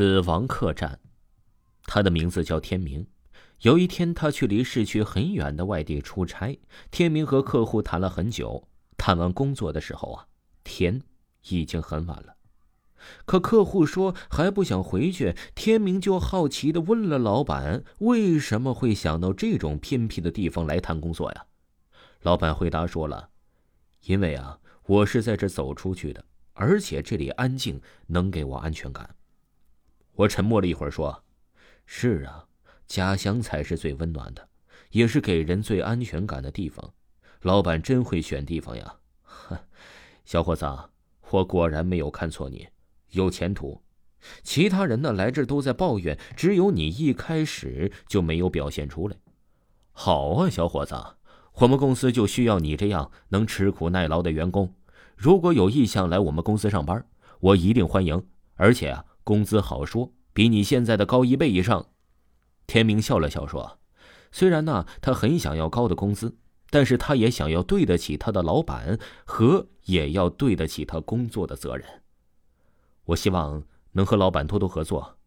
[0.00, 0.98] 死亡客栈，
[1.84, 3.06] 他的名字叫天明。
[3.60, 6.58] 有一天，他去离市区很远的外地出差。
[6.90, 8.66] 天明和客户谈了很久，
[8.96, 10.26] 谈完工作的时候啊，
[10.64, 11.02] 天
[11.50, 12.34] 已经很晚了。
[13.26, 21.44] 可客户说还不想回去，天明就好奇的问了老板：“为什么会想到这种偏僻的地方来谈工作呀？”
[22.24, 23.28] 老板回答说了
[24.08, 26.24] ：“因为啊，我是在这走出去的，
[26.54, 29.14] 而且这里安静，能给我安全感。”
[30.20, 31.24] 我沉默了一会儿，说
[31.86, 32.44] ：“是啊，
[32.86, 34.46] 家乡才是最温暖的，
[34.90, 36.92] 也是给人最安全感的地方。
[37.40, 39.56] 老板真会选地方呀！”哼，
[40.26, 40.66] 小伙子，
[41.30, 42.68] 我果然没有看错你。
[43.12, 43.80] 有前途，
[44.42, 49.16] 其他人呢来这都在抱怨，只有你一开始就没有表现出来。
[49.92, 50.94] 好啊，小伙子，
[51.54, 54.74] 我们公司就需要你这样能吃苦耐劳的员工。
[55.16, 57.02] 如果有意向来我们公司上班，
[57.40, 58.22] 我一定欢迎，
[58.56, 61.86] 而且啊，工资好说，比你现在的高一倍以上。
[62.66, 63.78] 天明笑了笑说
[64.30, 66.36] ：“虽然呢，他很想要高的工资，
[66.70, 71.86] 但是他也想要对得起他的老板和也要对得起他工作的责任。”
[73.06, 75.18] 我希望能和老板多多合作。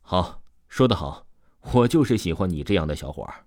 [0.00, 1.26] 好，说得好，
[1.72, 3.44] 我就是喜欢你这样的小伙儿。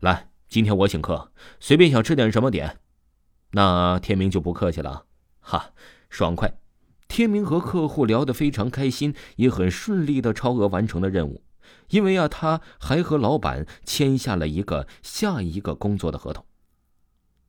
[0.00, 2.80] 来，今天我请客，随便想吃点什么点。
[3.52, 5.06] 那天明就不客气了，
[5.40, 5.70] 哈，
[6.10, 6.61] 爽快。
[7.12, 11.42] 天明和客户聊得非常开心，也很顺利的超额完成了任务。
[11.90, 16.42] 因为啊，他还和老板签下了一个下一个工作的合同。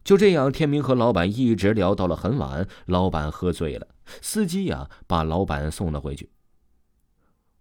[0.04, 2.68] 就这样，天明和老板一直聊到了很晚。
[2.88, 3.88] 老板喝醉了，
[4.22, 6.30] 司机呀把老板送了回去。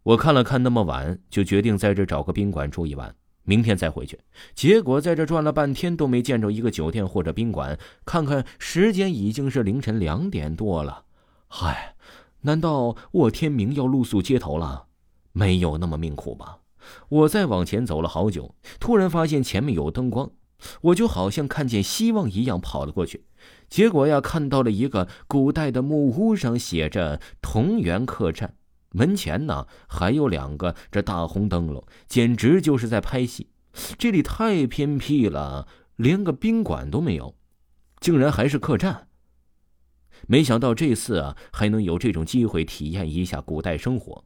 [0.03, 3.15] 我看了看那么晚，就决定在这找个宾馆住一晚，
[3.45, 4.19] 明天再回去。
[4.57, 7.79] 结果在这转了半天都没见着一个酒店或者宾馆。
[8.05, 11.05] 看看时间，已经是凌晨两点多了。
[11.55, 11.92] 嗨，
[12.43, 14.87] 难道沃天明要露宿街头了？
[15.33, 16.59] 没有那么命苦吧？
[17.09, 20.31] 我再往前走了好久，突然发现前面有灯光。
[20.81, 23.25] 我就好像看见希望一样跑了过去，
[23.69, 28.55] 结果呀，看到了一个古代的木屋，上写着“同源客栈”，
[28.95, 33.49] 门前呢还有两个这大红灯笼，简直就是在拍戏。
[33.99, 37.35] 这里太偏僻了，连个宾馆都没有，
[37.99, 39.09] 竟然还是客栈。
[40.27, 44.25] 没想到这次啊，还能有这种机会体验一下古代生活。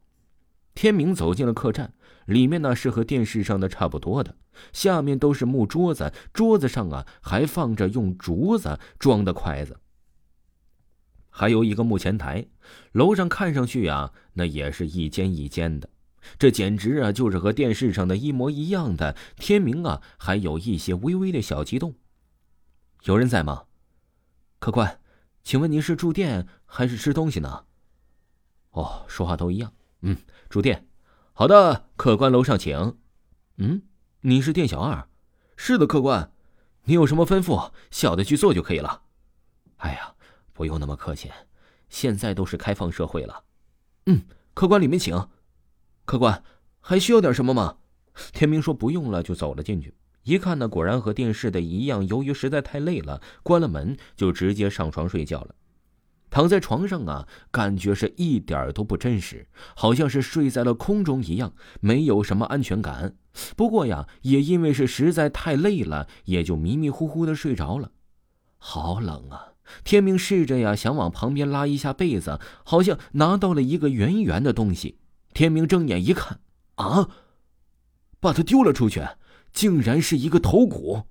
[0.75, 1.93] 天明走进了客栈。
[2.27, 4.35] 里面呢是和电视上的差不多的，
[4.73, 9.79] 下面都是木桌子，桌子上啊还放着用竹子装的筷子，
[11.29, 12.45] 还有一个木前台。
[12.91, 15.89] 楼上看上去啊，那也是一间一间的，
[16.37, 19.15] 这简直啊就是和电视上的一模一样的。
[19.37, 21.95] 天明啊，还有一些微微的小激动。
[23.03, 23.63] 有人在吗？
[24.59, 24.99] 客官，
[25.47, 27.63] 请问您是住店还是吃东西呢？
[28.71, 29.71] 哦，说话都一样。
[30.01, 30.17] 嗯，
[30.49, 30.89] 住店。
[31.31, 32.97] 好的，客官楼上请。
[33.55, 33.81] 嗯，
[34.19, 35.07] 你是店小二？
[35.55, 36.33] 是的，客官。
[36.83, 39.03] 你有什么吩咐，小的去做就可以了。
[39.77, 40.15] 哎呀，
[40.51, 41.31] 不用那么客气，
[41.87, 43.45] 现在都是开放社会了。
[44.07, 45.29] 嗯，客官里面请。
[46.03, 46.43] 客官
[46.81, 47.77] 还需要点什么吗？
[48.33, 49.95] 天明说不用了，就走了进去。
[50.27, 52.05] 一看呢，果然和电视的一样。
[52.05, 55.55] 由于实在太累了，关了门就直接上床睡觉了。
[56.29, 63.15] 躺在床上啊，感觉是一点都不真实，好像是睡在了空中一样，没有什么安全感。
[63.55, 67.91] 不过呀，也因为是实在太累了，也就迷迷糊糊的睡着了。
[68.57, 69.53] 好冷啊！
[69.85, 74.97] 天明试着呀想往旁边拉一下被子，好像拿到了一个圆圆的东西。
[75.33, 76.41] 天明睁眼一看，
[76.75, 77.09] 啊，
[78.19, 79.05] 把它丢了出去，
[79.51, 81.03] 竟然是一个头骨。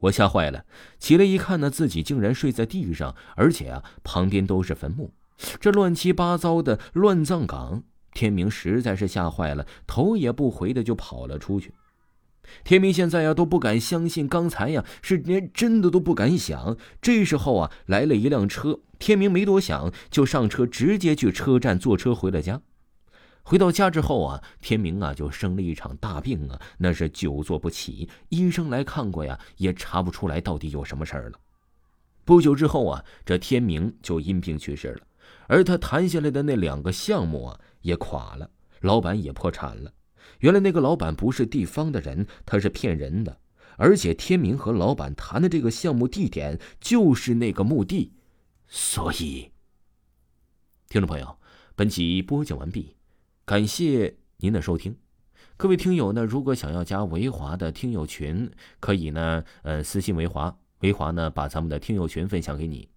[0.00, 0.64] 我吓坏了，
[0.98, 5.12] 起来一看呢，自己竟然睡在地上，而且啊，旁边都是坟墓，
[5.58, 7.82] 这乱七八糟的乱葬岗。
[8.12, 11.72] 天明实在是吓坏了，头也不回的就跑了出去。
[12.62, 16.76] 天明现在呀都不敢相信，刚才呀是连真的都不敢想。
[17.02, 22.62] 这时候啊，来了一辆车，天明没多想，就上车，直接去车站坐车回了家。
[23.48, 28.10] 回到家之后啊，天明啊就生了一场大病啊，那是久坐不起。
[28.28, 31.38] 医生来看过呀，也查不出来到底有什么事儿了。
[32.24, 35.06] 不久之后啊，这天明就因病去世了，
[35.46, 38.50] 而他谈下来的那两个项目啊也垮了，
[38.80, 39.92] 老板也破产了。
[40.40, 43.38] 原来那个老板不是地方的人，他是骗人的，
[43.76, 48.12] 而且天明和老板谈的这个项目地点就是那个墓地，
[48.66, 49.52] 所以，
[50.88, 51.38] 听众朋友，
[51.76, 52.95] 本集播讲完毕。
[53.46, 54.96] 感谢您的收听，
[55.56, 58.50] 各位听友呢，如果想要加维华的听友群，
[58.80, 62.88] 可以呢，呃，私信维华，维华呢把咱们的听友群分享给你。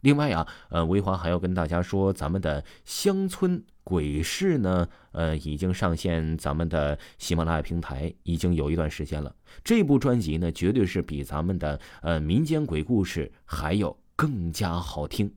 [0.00, 9.32] 另外啊，呃，维华还要跟大家说，咱们的乡村鬼事呢，呃，已经上线咱们的喜马拉雅平台，已经有一段时间了。
[9.62, 15.32] 这部专辑呢，绝对是比咱们的呃民间鬼故事还要更加好听。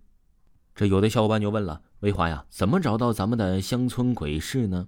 [0.73, 4.87] 这有的小伙伴就问了，维华呀，怎么找到咱们的乡村鬼市呢？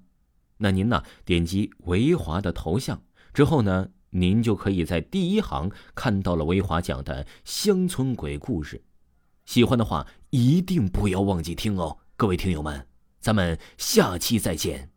[0.57, 3.01] 那您呢，点击维华的头像
[3.33, 8.83] 之后呢，您就可以在第一行看到了维华讲的乡村鬼故事。
[9.45, 12.85] 喜欢的话，一定不要忘记听哦，各位听友们，
[13.19, 14.91] 咱们下期再见。